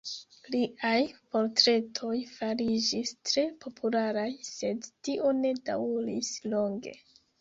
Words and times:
Liaj 0.53 1.01
portretoj 1.35 2.15
fariĝis 2.31 3.13
tre 3.31 3.45
popularaj, 3.65 4.27
sed 4.51 4.89
tio 5.09 5.35
ne 5.43 5.53
daŭris 5.69 6.33
longe. 6.55 6.97